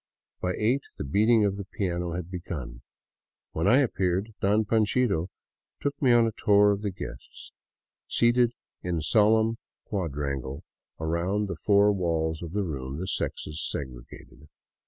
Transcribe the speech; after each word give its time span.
By 0.41 0.55
eight 0.57 0.81
the 0.97 1.03
beating 1.03 1.45
of 1.45 1.57
the 1.57 1.63
piano 1.63 2.13
had 2.13 2.31
begun. 2.31 2.81
When 3.51 3.67
I 3.67 3.77
appeared," 3.81 4.33
Don 4.41 4.65
Panchito" 4.65 5.29
took 5.79 6.01
me 6.01 6.11
on 6.11 6.25
a 6.25 6.31
tour 6.31 6.71
of 6.71 6.81
the 6.81 6.89
guests, 6.89 7.51
seated 8.07 8.53
in 8.81 9.01
solemn 9.01 9.59
quadrangle 9.85 10.63
around 10.99 11.45
the 11.47 11.55
four 11.55 11.91
walls 11.91 12.41
of 12.41 12.51
the 12.53 12.63
room, 12.63 12.97
the 12.97 13.05
sexes 13.05 13.63
segregated. 13.63 14.47